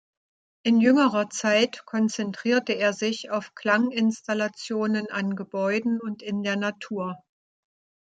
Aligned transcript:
In 0.63 0.81
jüngerer 0.81 1.29
Zeit 1.29 1.85
konzentrierte 1.85 2.73
er 2.73 2.91
sich 2.91 3.29
auf 3.29 3.53
Klanginstallationen 3.53 5.05
an 5.11 5.35
Gebäuden 5.35 5.99
und 6.01 6.23
in 6.23 6.41
der 6.41 6.55
Natur. 6.55 7.23